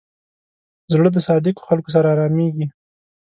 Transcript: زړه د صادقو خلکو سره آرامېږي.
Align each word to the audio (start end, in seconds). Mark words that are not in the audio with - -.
زړه 0.91 1.09
د 1.13 1.17
صادقو 1.27 1.65
خلکو 1.69 1.89
سره 1.95 2.07
آرامېږي. 2.13 2.65